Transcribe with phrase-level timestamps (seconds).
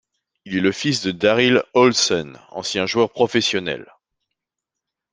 [0.45, 3.85] Il est le fils de Darryl Olsen ancien joueur professionnel.